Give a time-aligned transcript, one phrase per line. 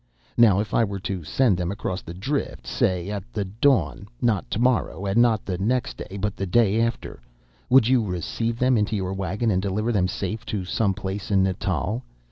[0.35, 4.49] Now if I were to send them across the drift, say at the dawn, not
[4.49, 7.19] to morrow and not the next day, but the day after,
[7.69, 11.43] would you receive them into your wagon and deliver them safe to some place in
[11.43, 12.01] Natal?